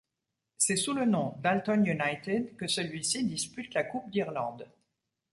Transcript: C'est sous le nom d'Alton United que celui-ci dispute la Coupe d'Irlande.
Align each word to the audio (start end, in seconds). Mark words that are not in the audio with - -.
C'est 0.57 0.77
sous 0.77 0.93
le 0.93 1.05
nom 1.05 1.35
d'Alton 1.43 1.83
United 1.85 2.55
que 2.55 2.65
celui-ci 2.67 3.23
dispute 3.23 3.71
la 3.75 3.83
Coupe 3.83 4.09
d'Irlande. 4.09 4.67